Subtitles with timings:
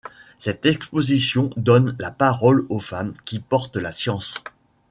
[0.39, 4.33] Cette exposition donne la parole aux femmes qui portent la science.